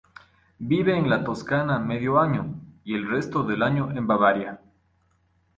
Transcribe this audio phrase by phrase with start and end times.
[0.71, 4.59] Vive en la Toscana medio año, y el resto del año en Bavaria.